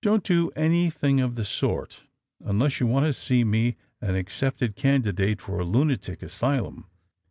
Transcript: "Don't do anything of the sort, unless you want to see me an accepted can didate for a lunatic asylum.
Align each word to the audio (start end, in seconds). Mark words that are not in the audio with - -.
"Don't 0.03 0.23
do 0.23 0.49
anything 0.55 1.21
of 1.21 1.35
the 1.35 1.45
sort, 1.45 2.01
unless 2.43 2.79
you 2.79 2.87
want 2.87 3.05
to 3.05 3.13
see 3.13 3.43
me 3.43 3.75
an 4.01 4.15
accepted 4.15 4.75
can 4.75 5.03
didate 5.03 5.39
for 5.41 5.59
a 5.59 5.63
lunatic 5.63 6.23
asylum. 6.23 6.85